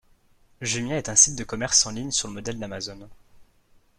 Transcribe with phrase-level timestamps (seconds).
[0.61, 3.07] Jumia est un site de commerce en ligne sur le modèle d'Amazon.